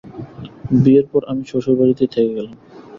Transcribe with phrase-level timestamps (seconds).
[0.81, 2.55] বিয়ের পর আমি শ্বশুরবাড়িতেই থেকে গেলাম।